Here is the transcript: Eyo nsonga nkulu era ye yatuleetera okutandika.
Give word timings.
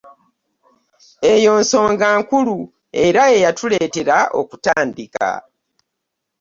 Eyo 1.33 1.51
nsonga 1.61 2.07
nkulu 2.19 2.57
era 3.05 3.21
ye 3.31 3.37
yatuleetera 3.45 4.17
okutandika. 4.39 5.29